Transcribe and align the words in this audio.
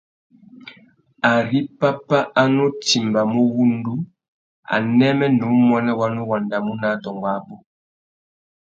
Ari 1.33 1.59
pápá 1.79 2.19
a 2.41 2.43
nu 2.55 2.65
timbamú 2.85 3.41
wŭndú, 3.55 3.93
anêmê 4.73 5.27
nà 5.37 5.43
umuênê 5.53 5.91
wa 5.99 6.07
nu 6.13 6.21
wandamú 6.29 6.71
nà 6.81 6.87
adôngô 6.95 7.27
abú. 7.37 7.55